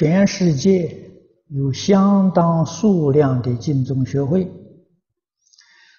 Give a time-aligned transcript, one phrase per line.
[0.00, 1.12] 全世界
[1.48, 4.46] 有相当数量的净宗学会。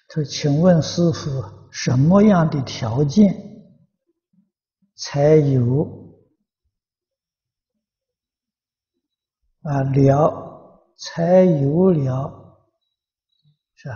[0.08, 3.32] 他说：“请问师父，什么样的条件
[4.96, 6.18] 才有
[9.60, 12.58] 啊了才有了
[13.76, 13.94] 是吧？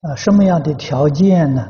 [0.00, 1.64] 啊，什么样的条件呢？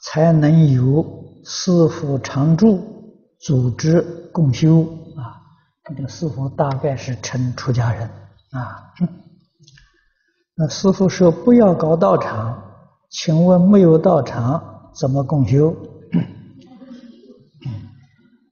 [0.00, 2.91] 才能有师父常住
[3.42, 4.00] 组织
[4.32, 4.82] 共修
[5.16, 5.42] 啊？
[5.84, 8.08] 这个师父大概是称出家人
[8.52, 8.94] 啊。
[10.54, 12.62] 那师父说不要搞道场，
[13.10, 15.76] 请问没有道场怎么共修？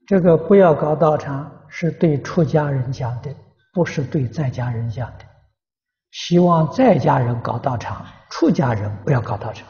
[0.07, 3.33] 这个不要搞道场是对出家人讲的，
[3.73, 5.25] 不是对在家人讲的。
[6.11, 8.05] 希望在家人搞道场。
[8.29, 9.67] 出家人不要搞道场，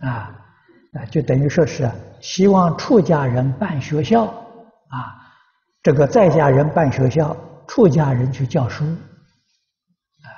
[0.00, 0.47] 啊，
[0.94, 5.16] 啊，就等于说是希望出家人办学校，啊，
[5.82, 10.28] 这个在家人办学校，出家人去教书，啊，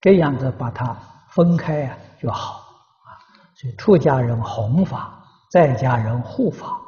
[0.00, 0.96] 这样子把它
[1.30, 2.60] 分开啊就好，
[3.04, 3.08] 啊，
[3.54, 6.80] 所以出家人弘法，在家人护法。